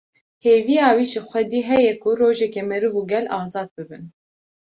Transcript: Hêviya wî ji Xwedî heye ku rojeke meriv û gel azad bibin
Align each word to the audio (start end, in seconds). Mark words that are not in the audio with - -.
Hêviya 0.45 0.87
wî 0.97 1.05
ji 1.11 1.21
Xwedî 1.29 1.61
heye 1.69 1.93
ku 2.01 2.09
rojeke 2.19 2.61
meriv 2.69 2.93
û 2.99 3.01
gel 3.11 3.25
azad 3.41 3.69
bibin 3.75 4.03